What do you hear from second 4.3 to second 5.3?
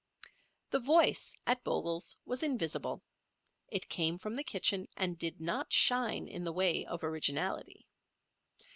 the kitchen, and